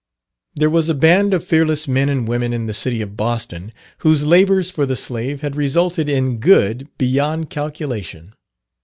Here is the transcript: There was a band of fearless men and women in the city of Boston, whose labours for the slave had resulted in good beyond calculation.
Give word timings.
There 0.55 0.71
was 0.71 0.89
a 0.89 0.95
band 0.95 1.31
of 1.31 1.43
fearless 1.43 1.87
men 1.87 2.09
and 2.09 2.27
women 2.27 2.53
in 2.53 2.65
the 2.65 2.73
city 2.73 3.03
of 3.03 3.15
Boston, 3.15 3.71
whose 3.99 4.25
labours 4.25 4.71
for 4.71 4.87
the 4.87 4.95
slave 4.95 5.41
had 5.41 5.55
resulted 5.55 6.09
in 6.09 6.39
good 6.39 6.89
beyond 6.97 7.51
calculation. 7.51 8.33